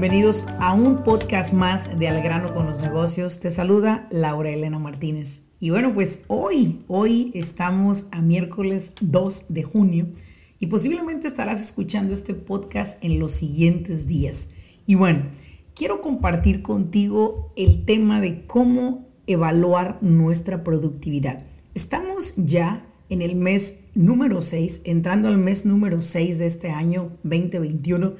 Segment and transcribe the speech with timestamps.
[0.00, 3.38] Bienvenidos a un podcast más de Al grano con los negocios.
[3.38, 5.42] Te saluda Laura Elena Martínez.
[5.58, 10.08] Y bueno, pues hoy, hoy estamos a miércoles 2 de junio
[10.58, 14.50] y posiblemente estarás escuchando este podcast en los siguientes días.
[14.86, 15.24] Y bueno,
[15.74, 21.49] quiero compartir contigo el tema de cómo evaluar nuestra productividad.
[21.72, 27.16] Estamos ya en el mes número 6, entrando al mes número 6 de este año
[27.22, 28.14] 2021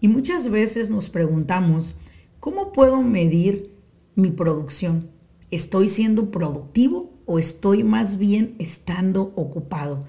[0.00, 1.94] y muchas veces nos preguntamos,
[2.40, 3.70] ¿cómo puedo medir
[4.16, 5.08] mi producción?
[5.52, 10.04] ¿Estoy siendo productivo o estoy más bien estando ocupado?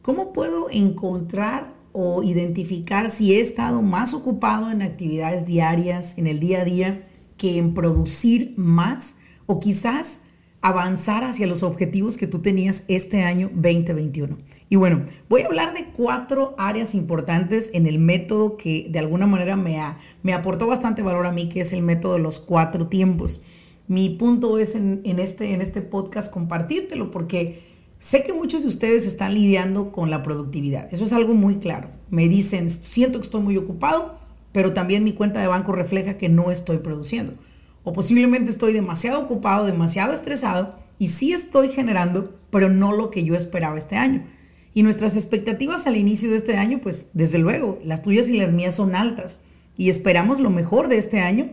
[0.00, 6.38] ¿Cómo puedo encontrar o identificar si he estado más ocupado en actividades diarias, en el
[6.38, 9.16] día a día, que en producir más?
[9.46, 10.20] O quizás
[10.66, 14.36] avanzar hacia los objetivos que tú tenías este año 2021.
[14.68, 19.28] Y bueno, voy a hablar de cuatro áreas importantes en el método que de alguna
[19.28, 22.40] manera me, ha, me aportó bastante valor a mí, que es el método de los
[22.40, 23.42] cuatro tiempos.
[23.86, 27.60] Mi punto es en, en, este, en este podcast compartírtelo porque
[28.00, 30.92] sé que muchos de ustedes están lidiando con la productividad.
[30.92, 31.90] Eso es algo muy claro.
[32.10, 34.18] Me dicen, siento que estoy muy ocupado,
[34.50, 37.34] pero también mi cuenta de banco refleja que no estoy produciendo
[37.86, 43.22] o posiblemente estoy demasiado ocupado, demasiado estresado y sí estoy generando, pero no lo que
[43.22, 44.24] yo esperaba este año.
[44.74, 48.52] Y nuestras expectativas al inicio de este año, pues desde luego, las tuyas y las
[48.52, 49.40] mías son altas
[49.76, 51.52] y esperamos lo mejor de este año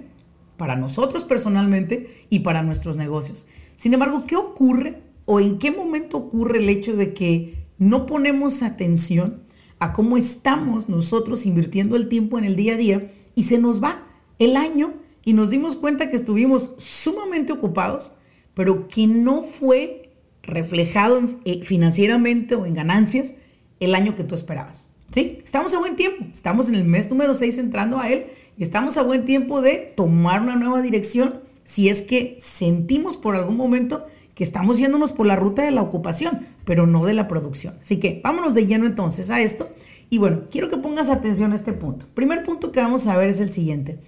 [0.58, 3.46] para nosotros personalmente y para nuestros negocios.
[3.76, 8.64] Sin embargo, ¿qué ocurre o en qué momento ocurre el hecho de que no ponemos
[8.64, 9.44] atención
[9.78, 13.84] a cómo estamos nosotros invirtiendo el tiempo en el día a día y se nos
[13.84, 14.08] va
[14.40, 18.14] el año y nos dimos cuenta que estuvimos sumamente ocupados,
[18.54, 20.12] pero que no fue
[20.44, 23.36] reflejado eh, financieramente o en ganancias
[23.80, 24.90] el año que tú esperabas.
[25.12, 25.38] ¿Sí?
[25.44, 28.26] Estamos a buen tiempo, estamos en el mes número 6 entrando a él
[28.58, 33.36] y estamos a buen tiempo de tomar una nueva dirección si es que sentimos por
[33.36, 37.28] algún momento que estamos yéndonos por la ruta de la ocupación, pero no de la
[37.28, 37.76] producción.
[37.82, 39.70] Así que vámonos de lleno entonces a esto.
[40.10, 42.08] Y bueno, quiero que pongas atención a este punto.
[42.14, 44.00] Primer punto que vamos a ver es el siguiente.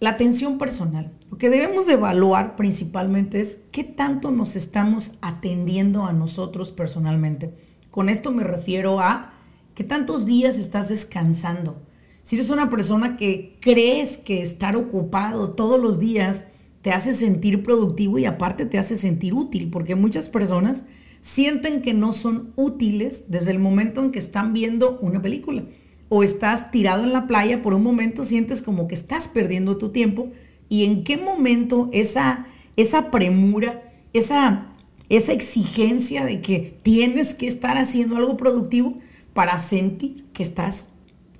[0.00, 1.12] La atención personal.
[1.30, 7.52] Lo que debemos evaluar principalmente es qué tanto nos estamos atendiendo a nosotros personalmente.
[7.90, 9.34] Con esto me refiero a
[9.74, 11.82] qué tantos días estás descansando.
[12.22, 16.46] Si eres una persona que crees que estar ocupado todos los días
[16.80, 20.84] te hace sentir productivo y aparte te hace sentir útil, porque muchas personas
[21.20, 25.62] sienten que no son útiles desde el momento en que están viendo una película
[26.10, 29.90] o estás tirado en la playa por un momento, sientes como que estás perdiendo tu
[29.90, 30.30] tiempo
[30.68, 34.66] y en qué momento esa, esa premura, esa,
[35.08, 38.96] esa exigencia de que tienes que estar haciendo algo productivo
[39.32, 40.90] para sentir que estás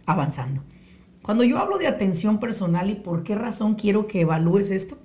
[0.06, 0.62] avanzando.
[1.20, 4.98] Cuando yo hablo de atención personal y por qué razón quiero que evalúes esto,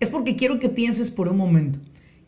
[0.00, 1.78] es porque quiero que pienses por un momento,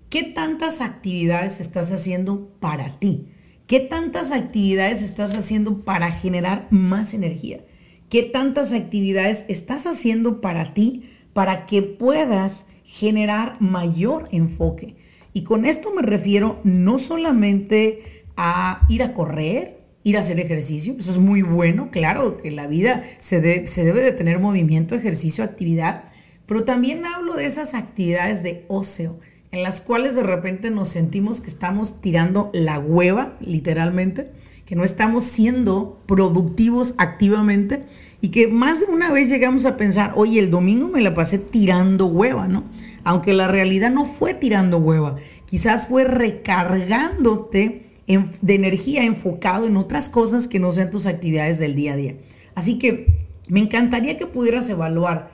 [0.08, 3.28] ¿qué tantas actividades estás haciendo para ti?
[3.66, 7.64] ¿Qué tantas actividades estás haciendo para generar más energía?
[8.10, 14.96] ¿Qué tantas actividades estás haciendo para ti para que puedas generar mayor enfoque?
[15.32, 18.02] Y con esto me refiero no solamente
[18.36, 22.66] a ir a correr, ir a hacer ejercicio, eso es muy bueno, claro que la
[22.66, 26.04] vida se, debe de tener movimiento, ejercicio, actividad,
[26.44, 29.18] pero también hablo de esas actividades de ocio,
[29.54, 34.32] en las cuales de repente nos sentimos que estamos tirando la hueva, literalmente,
[34.66, 37.84] que no estamos siendo productivos activamente
[38.20, 41.38] y que más de una vez llegamos a pensar, oye, el domingo me la pasé
[41.38, 42.64] tirando hueva, ¿no?
[43.04, 45.14] Aunque la realidad no fue tirando hueva,
[45.46, 51.76] quizás fue recargándote de energía enfocado en otras cosas que no sean tus actividades del
[51.76, 52.16] día a día.
[52.56, 55.30] Así que me encantaría que pudieras evaluar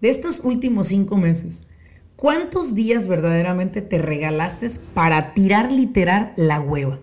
[0.00, 1.64] de estos últimos cinco meses,
[2.16, 7.00] ¿Cuántos días verdaderamente te regalaste para tirar literal la hueva?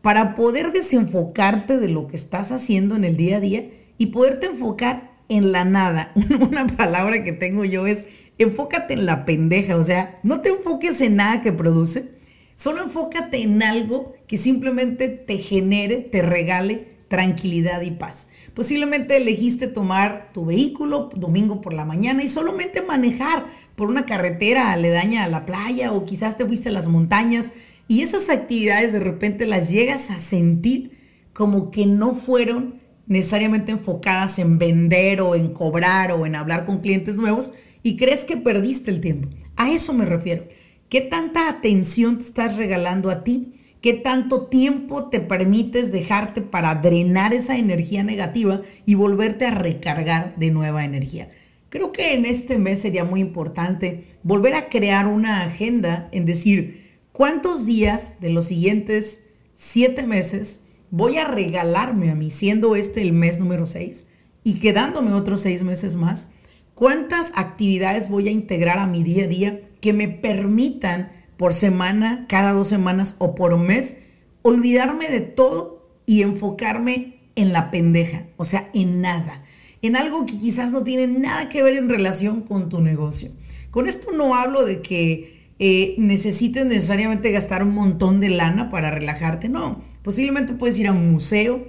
[0.00, 4.46] Para poder desenfocarte de lo que estás haciendo en el día a día y poderte
[4.46, 6.12] enfocar en la nada.
[6.40, 8.06] Una palabra que tengo yo es
[8.38, 12.12] enfócate en la pendeja, o sea, no te enfoques en nada que produce,
[12.54, 18.28] Solo enfócate en algo que simplemente te genere, te regale tranquilidad y paz.
[18.54, 24.72] Posiblemente elegiste tomar tu vehículo domingo por la mañana y solamente manejar por una carretera
[24.72, 27.52] aledaña a la playa o quizás te fuiste a las montañas
[27.88, 30.98] y esas actividades de repente las llegas a sentir
[31.32, 36.80] como que no fueron necesariamente enfocadas en vender o en cobrar o en hablar con
[36.80, 37.52] clientes nuevos
[37.82, 39.28] y crees que perdiste el tiempo.
[39.56, 40.44] A eso me refiero.
[40.88, 43.54] ¿Qué tanta atención te estás regalando a ti?
[43.80, 50.36] ¿Qué tanto tiempo te permites dejarte para drenar esa energía negativa y volverte a recargar
[50.36, 51.30] de nueva energía?
[51.72, 56.98] Creo que en este mes sería muy importante volver a crear una agenda en decir
[57.12, 59.24] cuántos días de los siguientes
[59.54, 60.60] siete meses
[60.90, 64.04] voy a regalarme a mí, siendo este el mes número seis
[64.44, 66.28] y quedándome otros seis meses más,
[66.74, 72.26] cuántas actividades voy a integrar a mi día a día que me permitan por semana,
[72.28, 73.96] cada dos semanas o por mes,
[74.42, 79.40] olvidarme de todo y enfocarme en la pendeja, o sea, en nada,
[79.82, 83.30] en algo que quizás no tiene nada que ver en relación con tu negocio.
[83.70, 88.90] Con esto no hablo de que eh, necesites necesariamente gastar un montón de lana para
[88.90, 89.82] relajarte, no.
[90.02, 91.66] Posiblemente puedes ir a un museo,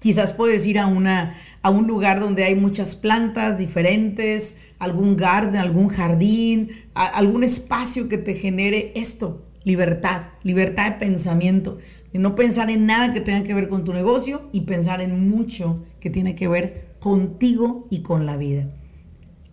[0.00, 5.56] quizás puedes ir a, una, a un lugar donde hay muchas plantas diferentes, algún garden,
[5.56, 11.78] algún jardín, algún espacio que te genere esto, libertad, libertad de pensamiento,
[12.12, 15.28] de no pensar en nada que tenga que ver con tu negocio y pensar en
[15.28, 18.66] mucho que tiene que ver contigo y con la vida.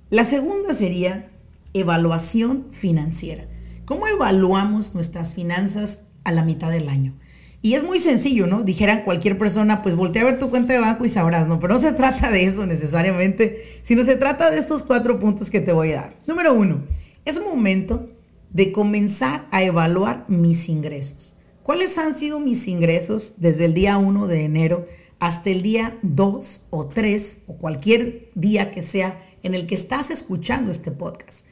[0.10, 1.32] La segunda sería
[1.74, 3.46] evaluación financiera.
[3.84, 7.14] ¿Cómo evaluamos nuestras finanzas a la mitad del año?
[7.62, 8.64] Y es muy sencillo, ¿no?
[8.64, 11.60] Dijera cualquier persona, pues voltea a ver tu cuenta de banco y sabrás, ¿no?
[11.60, 15.60] Pero no se trata de eso necesariamente, sino se trata de estos cuatro puntos que
[15.60, 16.20] te voy a dar.
[16.28, 16.86] Número uno,
[17.26, 18.08] es momento
[18.50, 21.36] de comenzar a evaluar mis ingresos.
[21.64, 24.86] ¿Cuáles han sido mis ingresos desde el día 1 de enero
[25.22, 30.10] hasta el día 2 o 3 o cualquier día que sea en el que estás
[30.10, 31.46] escuchando este podcast?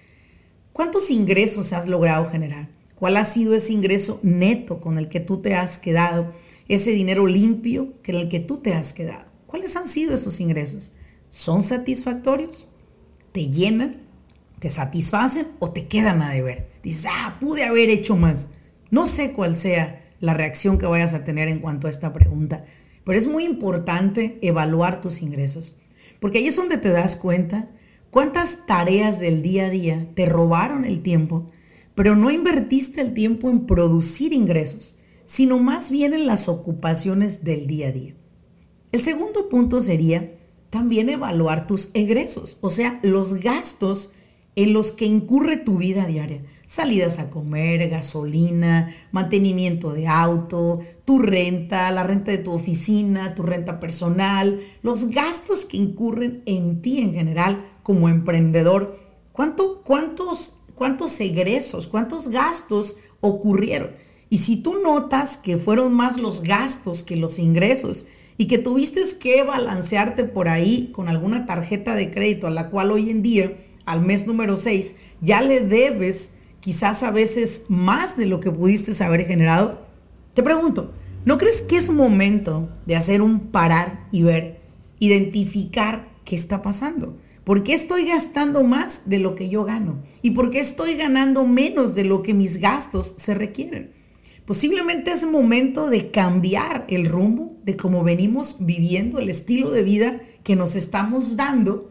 [0.73, 2.67] ¿Cuántos ingresos has logrado generar?
[2.95, 6.33] ¿Cuál ha sido ese ingreso neto con el que tú te has quedado?
[6.67, 9.25] Ese dinero limpio con el que tú te has quedado.
[9.45, 10.93] ¿Cuáles han sido esos ingresos?
[11.29, 12.67] ¿Son satisfactorios?
[13.33, 14.01] ¿Te llenan?
[14.57, 16.71] ¿Te satisfacen o te quedan a deber?
[16.81, 18.47] Dices, ah, pude haber hecho más.
[18.89, 22.65] No sé cuál sea la reacción que vayas a tener en cuanto a esta pregunta,
[23.03, 25.77] pero es muy importante evaluar tus ingresos,
[26.19, 27.69] porque ahí es donde te das cuenta
[28.09, 31.47] cuántas tareas del día a día te robaron el tiempo
[31.99, 37.67] pero no invertiste el tiempo en producir ingresos, sino más bien en las ocupaciones del
[37.67, 38.15] día a día.
[38.93, 40.31] El segundo punto sería
[40.69, 44.13] también evaluar tus egresos, o sea, los gastos
[44.55, 46.41] en los que incurre tu vida diaria.
[46.65, 53.43] Salidas a comer, gasolina, mantenimiento de auto, tu renta, la renta de tu oficina, tu
[53.43, 58.99] renta personal, los gastos que incurren en ti en general como emprendedor.
[59.31, 63.91] ¿Cuánto, ¿Cuántos cuántos egresos, cuántos gastos ocurrieron.
[64.29, 68.07] Y si tú notas que fueron más los gastos que los ingresos
[68.37, 72.91] y que tuviste que balancearte por ahí con alguna tarjeta de crédito a la cual
[72.91, 73.57] hoy en día,
[73.89, 79.03] al mes número 6, ya le debes quizás a veces más de lo que pudiste
[79.03, 79.81] haber generado,
[80.35, 80.93] te pregunto,
[81.25, 84.59] ¿no crees que es momento de hacer un parar y ver,
[84.99, 87.17] identificar qué está pasando?
[87.43, 90.03] ¿Por qué estoy gastando más de lo que yo gano?
[90.21, 93.93] ¿Y por qué estoy ganando menos de lo que mis gastos se requieren?
[94.45, 100.21] Posiblemente es momento de cambiar el rumbo de cómo venimos viviendo, el estilo de vida
[100.43, 101.89] que nos estamos dando,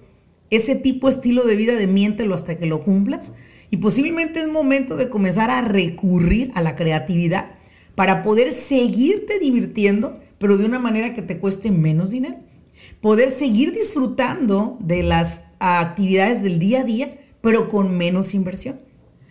[0.51, 3.33] ese tipo de estilo de vida de miéntelo hasta que lo cumplas.
[3.71, 7.53] Y posiblemente es momento de comenzar a recurrir a la creatividad
[7.95, 12.39] para poder seguirte divirtiendo, pero de una manera que te cueste menos dinero
[13.01, 18.81] poder seguir disfrutando de las actividades del día a día, pero con menos inversión.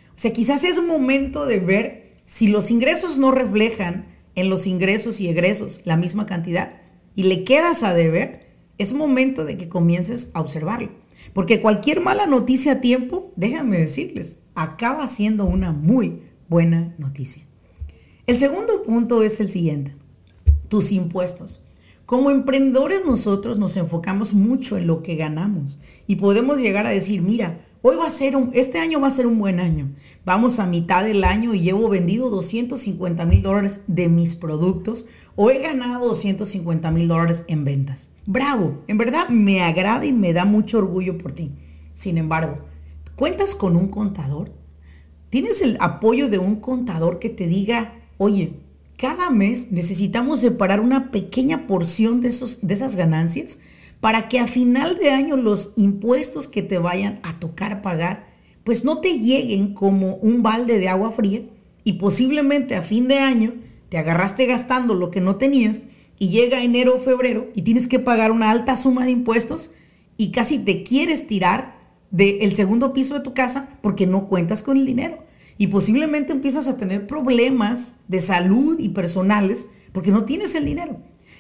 [0.10, 5.20] O sea, quizás es momento de ver si los ingresos no reflejan en los ingresos
[5.20, 6.82] y egresos la misma cantidad
[7.16, 8.48] y le quedas a deber,
[8.78, 10.92] es momento de que comiences a observarlo.
[11.34, 17.44] Porque cualquier mala noticia a tiempo, déjenme decirles, acaba siendo una muy buena noticia.
[18.26, 19.96] El segundo punto es el siguiente,
[20.68, 21.62] tus impuestos.
[22.06, 27.22] Como emprendedores nosotros nos enfocamos mucho en lo que ganamos y podemos llegar a decir,
[27.22, 29.94] mira, hoy va a ser un, este año va a ser un buen año.
[30.26, 35.06] Vamos a mitad del año y llevo vendido 250 mil dólares de mis productos
[35.38, 38.10] o he ganado 250 mil dólares en ventas.
[38.26, 41.52] Bravo, en verdad me agrada y me da mucho orgullo por ti.
[41.94, 42.60] Sin embargo,
[43.16, 44.52] ¿cuentas con un contador?
[45.30, 48.60] ¿Tienes el apoyo de un contador que te diga Oye,
[48.98, 53.60] cada mes necesitamos separar una pequeña porción de, esos, de esas ganancias
[54.00, 58.28] para que a final de año los impuestos que te vayan a tocar pagar,
[58.64, 61.42] pues no te lleguen como un balde de agua fría
[61.84, 63.54] y posiblemente a fin de año
[63.90, 65.86] te agarraste gastando lo que no tenías
[66.20, 69.72] y llega enero o febrero y tienes que pagar una alta suma de impuestos
[70.18, 71.78] y casi te quieres tirar
[72.12, 75.20] del segundo piso de tu casa porque no cuentas con el dinero.
[75.58, 80.98] Y posiblemente empiezas a tener problemas de salud y personales porque no tienes el dinero.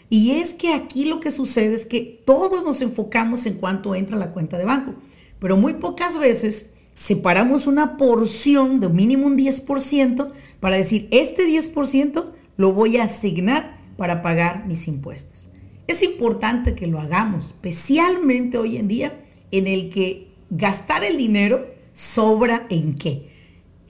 [0.09, 4.17] Y es que aquí lo que sucede es que todos nos enfocamos en cuánto entra
[4.17, 4.95] la cuenta de banco,
[5.39, 12.25] pero muy pocas veces separamos una porción de mínimo un 10% para decir, este 10%
[12.55, 15.51] lo voy a asignar para pagar mis impuestos.
[15.87, 21.67] Es importante que lo hagamos, especialmente hoy en día en el que gastar el dinero
[21.93, 23.29] sobra en qué.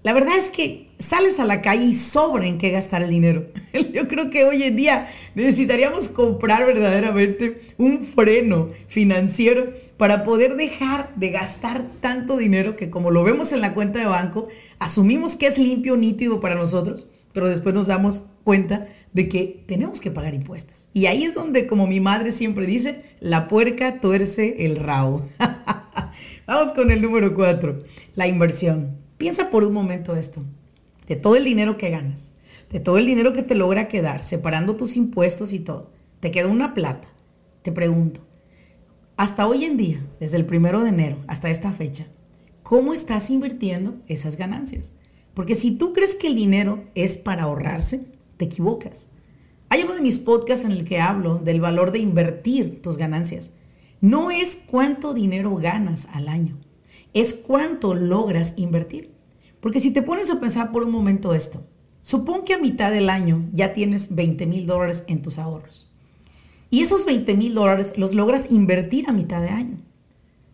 [0.03, 3.45] La verdad es que sales a la calle y sobra en qué gastar el dinero.
[3.93, 11.13] Yo creo que hoy en día necesitaríamos comprar verdaderamente un freno financiero para poder dejar
[11.15, 14.47] de gastar tanto dinero que como lo vemos en la cuenta de banco,
[14.79, 20.01] asumimos que es limpio, nítido para nosotros, pero después nos damos cuenta de que tenemos
[20.01, 20.89] que pagar impuestos.
[20.93, 25.23] Y ahí es donde, como mi madre siempre dice, la puerca tuerce el rabo.
[26.47, 27.83] Vamos con el número cuatro,
[28.15, 28.97] la inversión.
[29.17, 30.43] Piensa por un momento esto,
[31.07, 32.33] de todo el dinero que ganas,
[32.69, 36.47] de todo el dinero que te logra quedar, separando tus impuestos y todo, te queda
[36.47, 37.07] una plata.
[37.61, 38.21] Te pregunto,
[39.15, 42.07] hasta hoy en día, desde el primero de enero hasta esta fecha,
[42.61, 44.93] ¿cómo estás invirtiendo esas ganancias?
[45.33, 48.05] Porque si tú crees que el dinero es para ahorrarse,
[48.37, 49.09] te equivocas.
[49.69, 53.53] Hay uno de mis podcasts en el que hablo del valor de invertir tus ganancias.
[54.01, 56.57] No es cuánto dinero ganas al año,
[57.13, 59.16] es cuánto logras invertir.
[59.59, 61.65] Porque si te pones a pensar por un momento esto,
[62.01, 65.91] supón que a mitad del año ya tienes 20 mil dólares en tus ahorros.
[66.69, 69.77] Y esos 20 mil dólares los logras invertir a mitad de año.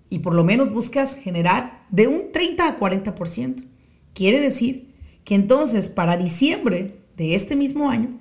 [0.09, 3.63] Y por lo menos buscas generar de un 30 a 40%.
[4.13, 4.93] Quiere decir
[5.23, 8.19] que entonces para diciembre de este mismo año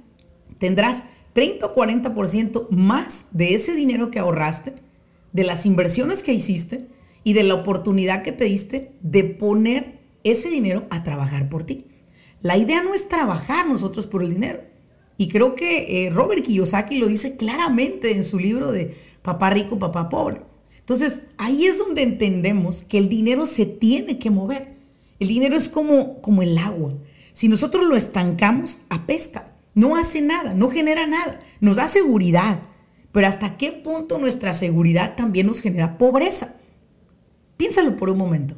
[0.59, 4.75] tendrás 30 o 40% más de ese dinero que ahorraste,
[5.33, 6.89] de las inversiones que hiciste
[7.25, 11.87] y de la oportunidad que te diste de poner ese dinero a trabajar por ti.
[12.41, 14.61] La idea no es trabajar nosotros por el dinero.
[15.17, 19.79] Y creo que eh, Robert Kiyosaki lo dice claramente en su libro de Papá Rico,
[19.79, 20.43] Papá Pobre.
[20.79, 24.77] Entonces, ahí es donde entendemos que el dinero se tiene que mover.
[25.21, 26.95] El dinero es como, como el agua.
[27.33, 29.57] Si nosotros lo estancamos, apesta.
[29.75, 31.39] No hace nada, no genera nada.
[31.61, 32.63] Nos da seguridad.
[33.13, 36.57] Pero ¿hasta qué punto nuestra seguridad también nos genera pobreza?
[37.57, 38.57] Piénsalo por un momento.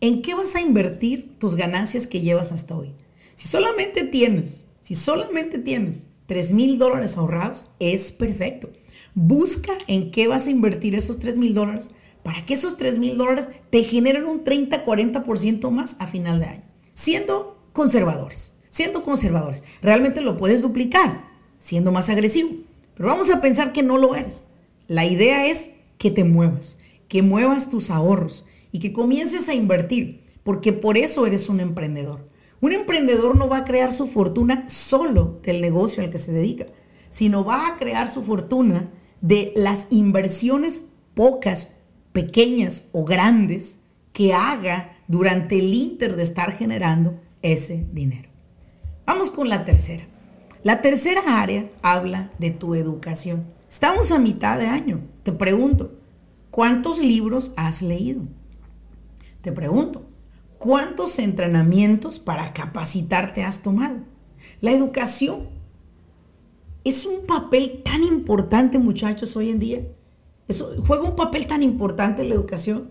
[0.00, 2.94] ¿En qué vas a invertir tus ganancias que llevas hasta hoy?
[3.34, 8.70] Si solamente tienes, si solamente tienes 3 mil dólares ahorrados, es perfecto.
[9.14, 11.90] Busca en qué vas a invertir esos 3 mil dólares
[12.22, 16.64] para que esos 3 mil dólares te generen un 30-40% más a final de año,
[16.92, 19.62] siendo conservadores, siendo conservadores.
[19.80, 21.24] Realmente lo puedes duplicar,
[21.56, 22.50] siendo más agresivo,
[22.94, 24.44] pero vamos a pensar que no lo eres.
[24.88, 28.44] La idea es que te muevas, que muevas tus ahorros
[28.76, 32.28] y que comiences a invertir, porque por eso eres un emprendedor.
[32.60, 36.66] Un emprendedor no va a crear su fortuna solo del negocio al que se dedica,
[37.08, 38.90] sino va a crear su fortuna
[39.22, 40.82] de las inversiones
[41.14, 41.72] pocas
[42.12, 43.78] pequeñas o grandes
[44.12, 48.28] que haga durante el inter de estar generando ese dinero.
[49.06, 50.04] Vamos con la tercera.
[50.62, 53.46] La tercera área habla de tu educación.
[53.70, 55.00] Estamos a mitad de año.
[55.22, 55.98] Te pregunto,
[56.50, 58.20] ¿cuántos libros has leído?
[59.46, 60.04] Te pregunto,
[60.58, 64.00] ¿cuántos entrenamientos para capacitarte has tomado?
[64.60, 65.50] La educación
[66.82, 69.86] es un papel tan importante, muchachos, hoy en día.
[70.48, 72.90] Eso juega un papel tan importante la educación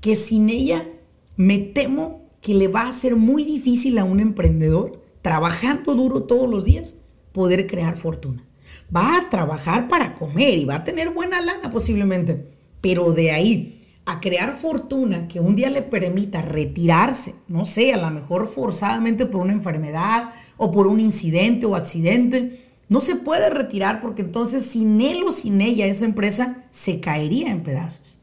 [0.00, 0.88] que sin ella
[1.36, 6.50] me temo que le va a ser muy difícil a un emprendedor, trabajando duro todos
[6.50, 6.96] los días,
[7.30, 8.44] poder crear fortuna.
[8.92, 13.81] Va a trabajar para comer y va a tener buena lana posiblemente, pero de ahí
[14.04, 19.26] a crear fortuna que un día le permita retirarse, no sé, a lo mejor forzadamente
[19.26, 24.66] por una enfermedad o por un incidente o accidente, no se puede retirar porque entonces
[24.66, 28.20] sin él o sin ella esa empresa se caería en pedazos.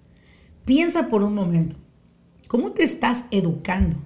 [0.66, 1.78] Piensa por un momento,
[2.48, 3.98] ¿cómo te estás educando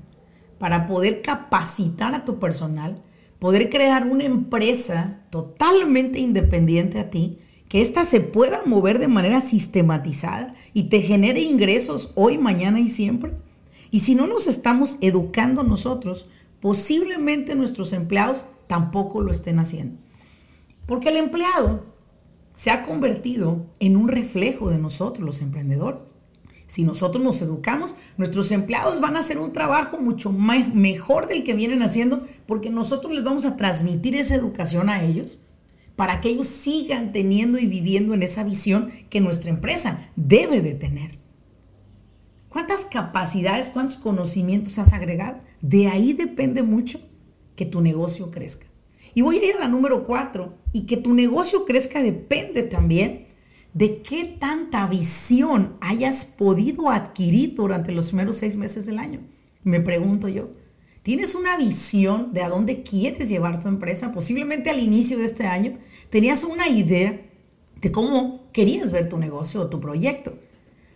[0.60, 3.02] para poder capacitar a tu personal,
[3.40, 7.40] poder crear una empresa totalmente independiente a ti,
[7.74, 12.88] que ésta se pueda mover de manera sistematizada y te genere ingresos hoy, mañana y
[12.88, 13.32] siempre?
[13.90, 16.28] Y si no nos estamos educando nosotros,
[16.60, 19.98] posiblemente nuestros empleados tampoco lo estén haciendo.
[20.86, 21.84] Porque el empleado
[22.54, 26.14] se ha convertido en un reflejo de nosotros, los emprendedores.
[26.68, 31.56] Si nosotros nos educamos, nuestros empleados van a hacer un trabajo mucho mejor del que
[31.56, 35.42] vienen haciendo porque nosotros les vamos a transmitir esa educación a ellos
[35.96, 40.74] para que ellos sigan teniendo y viviendo en esa visión que nuestra empresa debe de
[40.74, 41.20] tener.
[42.50, 45.40] ¿Cuántas capacidades, cuántos conocimientos has agregado?
[45.62, 47.00] De ahí depende mucho
[47.56, 48.68] que tu negocio crezca.
[49.16, 53.28] Y voy a ir a la número cuatro, y que tu negocio crezca depende también
[53.74, 59.22] de qué tanta visión hayas podido adquirir durante los primeros seis meses del año.
[59.64, 60.52] Me pregunto yo,
[61.04, 64.12] ¿tienes una visión de a dónde quieres llevar tu empresa?
[64.12, 65.78] Posiblemente al inicio de este año
[66.10, 67.22] tenías una idea
[67.80, 70.38] de cómo querías ver tu negocio o tu proyecto.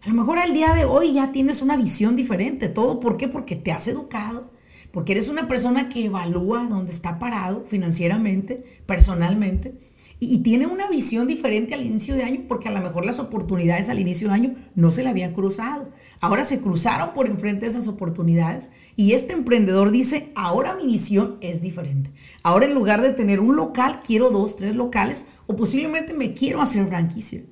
[0.04, 2.70] A lo mejor al día de hoy ya tienes una visión diferente.
[2.70, 3.28] ¿Todo por qué?
[3.28, 4.50] Porque te has educado,
[4.92, 9.87] porque eres una persona que evalúa dónde está parado financieramente, personalmente
[10.20, 13.90] y, tiene una visión diferente al inicio de año porque a lo mejor las oportunidades
[13.90, 15.90] al inicio de año no se le habían cruzado.
[16.22, 21.38] Ahora se cruzaron por enfrente de esas oportunidades y este emprendedor dice, ahora mi visión
[21.42, 22.12] es diferente.
[22.42, 26.62] Ahora en lugar de tener un local, quiero dos, tres locales o posiblemente me quiero
[26.62, 27.44] hacer franquicia.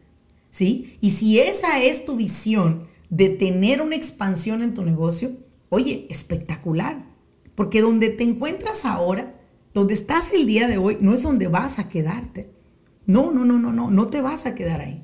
[0.49, 0.97] ¿Sí?
[1.01, 5.31] Y si esa es tu visión de tener una expansión en tu negocio,
[5.69, 7.05] oye, espectacular.
[7.55, 9.35] Porque donde te encuentras ahora,
[9.73, 12.54] donde estás el día de hoy, no es donde vas a quedarte.
[13.07, 15.03] No, no, no, no, no, no te vas a quedar ahí.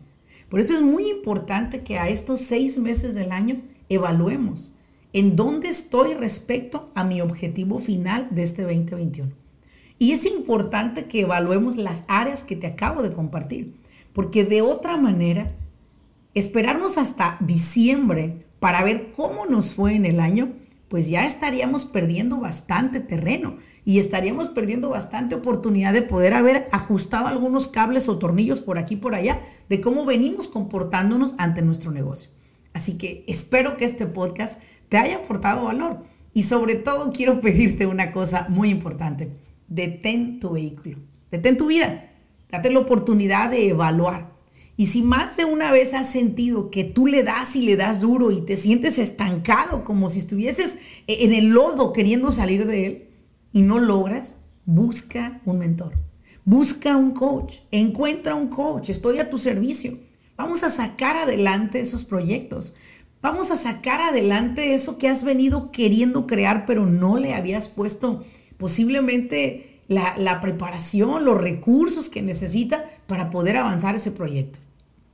[0.50, 4.74] Por eso es muy importante que a estos seis meses del año evaluemos
[5.14, 9.32] en dónde estoy respecto a mi objetivo final de este 2021.
[10.00, 13.76] Y es importante que evaluemos las áreas que te acabo de compartir,
[14.14, 15.56] porque de otra manera,
[16.34, 20.54] esperarnos hasta diciembre para ver cómo nos fue en el año
[20.92, 23.56] pues ya estaríamos perdiendo bastante terreno
[23.86, 28.98] y estaríamos perdiendo bastante oportunidad de poder haber ajustado algunos cables o tornillos por aquí
[28.98, 29.40] por allá
[29.70, 32.30] de cómo venimos comportándonos ante nuestro negocio.
[32.74, 37.86] Así que espero que este podcast te haya aportado valor y sobre todo quiero pedirte
[37.86, 39.32] una cosa muy importante.
[39.70, 40.98] Detén tu vehículo,
[41.32, 42.12] detén tu vida,
[42.50, 44.31] date la oportunidad de evaluar
[44.78, 48.02] y si más de una vez has sentido que tú le das y le das
[48.02, 53.10] duro y te sientes estancado, como si estuvieses en el lodo queriendo salir de él
[53.54, 55.94] y no logras, busca un mentor,
[56.46, 60.00] busca un coach, encuentra un coach, estoy a tu servicio.
[60.38, 62.74] Vamos a sacar adelante esos proyectos.
[63.22, 68.26] Vamos a sacar adelante eso que has venido queriendo crear, pero no le habías puesto
[68.58, 74.60] posiblemente la, preparación, los recursos que necesita para poder avanzar ese proyecto.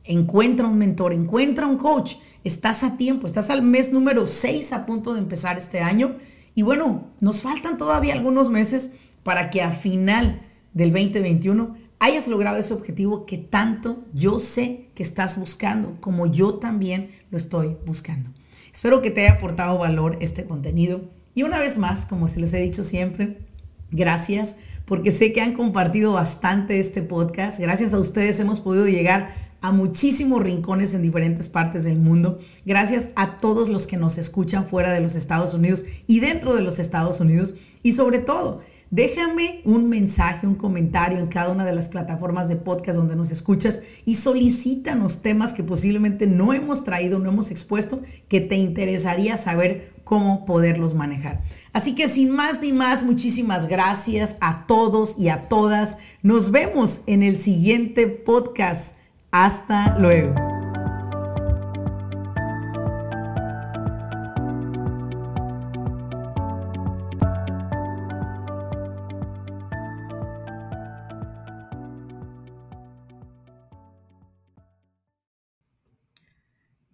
[0.03, 2.15] Encuentra un mentor, encuentra un coach.
[2.43, 6.15] Estás a tiempo, estás al mes número 6 a punto de empezar este año.
[6.53, 8.91] Y bueno, nos faltan todavía algunos meses
[9.23, 10.41] para que a final
[10.73, 16.55] del 2021 hayas logrado ese objetivo que tanto yo sé que estás buscando, como yo
[16.55, 18.29] también lo estoy buscando.
[18.71, 21.01] Espero que te haya aportado valor este contenido.
[21.33, 23.46] Y una vez más, como se les he dicho siempre,
[23.91, 27.59] gracias porque sé que han compartido bastante este podcast.
[27.59, 32.39] Gracias a ustedes hemos podido llegar a muchísimos rincones en diferentes partes del mundo.
[32.65, 36.61] Gracias a todos los que nos escuchan fuera de los Estados Unidos y dentro de
[36.61, 37.55] los Estados Unidos.
[37.83, 42.55] Y sobre todo, déjame un mensaje, un comentario en cada una de las plataformas de
[42.55, 48.01] podcast donde nos escuchas y solicítanos temas que posiblemente no hemos traído, no hemos expuesto,
[48.27, 51.41] que te interesaría saber cómo poderlos manejar.
[51.73, 55.97] Así que sin más ni más, muchísimas gracias a todos y a todas.
[56.23, 58.95] Nos vemos en el siguiente podcast.
[59.31, 60.56] Hasta luego.